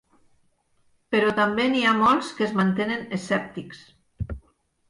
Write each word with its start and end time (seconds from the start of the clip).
Però 1.15 1.29
també 1.41 1.67
n'hi 1.75 1.85
ha 1.89 1.93
molts 1.99 2.31
que 2.39 2.47
es 2.47 2.57
mantenen 2.63 3.07
escèptics. 3.19 3.85